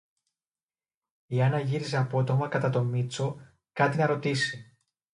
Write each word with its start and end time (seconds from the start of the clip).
Η 1.27 1.41
Άννα 1.43 1.59
γύρισε 1.59 1.97
απότομα 1.97 2.47
κατά 2.47 2.69
τον 2.69 2.85
Μήτσο, 2.87 3.39
κάτι 3.73 3.97
να 3.97 4.05
ρωτήσει 4.05 4.77